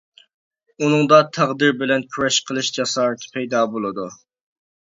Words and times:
ئۇنىڭدا 0.85 1.19
تەقدىر 1.37 1.75
بىلەن 1.83 2.05
كۈرەش 2.15 2.39
قىلىش 2.49 2.73
جاسارىتى 2.79 3.33
پەيدا 3.37 3.63
بولىدۇ. 3.75 4.09